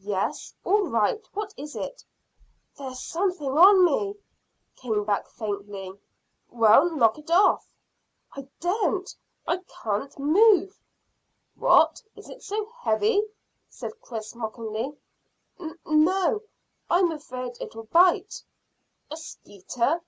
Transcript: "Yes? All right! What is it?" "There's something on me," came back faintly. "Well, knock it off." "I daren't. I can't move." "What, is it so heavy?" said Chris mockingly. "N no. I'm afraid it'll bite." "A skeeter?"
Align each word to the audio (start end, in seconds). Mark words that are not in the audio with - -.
"Yes? 0.00 0.52
All 0.64 0.88
right! 0.88 1.24
What 1.34 1.54
is 1.56 1.76
it?" 1.76 2.02
"There's 2.76 2.98
something 3.00 3.56
on 3.56 3.84
me," 3.84 4.16
came 4.74 5.04
back 5.04 5.28
faintly. 5.28 5.92
"Well, 6.50 6.90
knock 6.90 7.16
it 7.18 7.30
off." 7.30 7.64
"I 8.32 8.48
daren't. 8.58 9.14
I 9.46 9.58
can't 9.84 10.18
move." 10.18 10.80
"What, 11.54 12.02
is 12.16 12.28
it 12.28 12.42
so 12.42 12.72
heavy?" 12.80 13.22
said 13.68 14.00
Chris 14.00 14.34
mockingly. 14.34 14.96
"N 15.60 15.78
no. 15.86 16.40
I'm 16.90 17.12
afraid 17.12 17.52
it'll 17.60 17.84
bite." 17.84 18.42
"A 19.12 19.16
skeeter?" 19.16 20.00